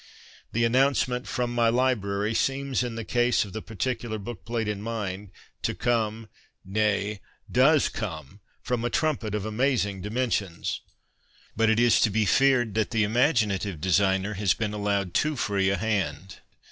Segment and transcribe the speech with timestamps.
[0.51, 4.81] The announcement' from my library' seems in the case of the particular book plate in
[4.81, 5.29] mind
[5.61, 6.27] to come,
[6.65, 10.81] nay, does come, from a trum pet of amazing dimensions.
[11.55, 15.69] But it is to be feared that the imaginative designer has been allowed too free
[15.69, 16.37] a hand.